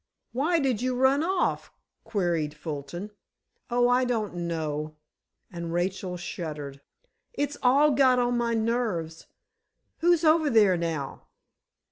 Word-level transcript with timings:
"Why 0.31 0.57
did 0.57 0.81
you 0.81 0.95
run 0.95 1.21
off?" 1.23 1.71
queried 2.05 2.55
Fulton. 2.55 3.11
"Oh, 3.69 3.87
I 3.87 4.03
don't 4.03 4.33
know," 4.33 4.95
and 5.51 5.71
Rachel 5.71 6.17
shuddered. 6.17 6.81
"It 7.33 7.55
all 7.61 7.91
got 7.91 8.17
on 8.17 8.35
my 8.35 8.55
nerves. 8.55 9.27
Who's 9.99 10.23
over 10.25 10.49
there 10.49 10.75
now?" 10.75 11.27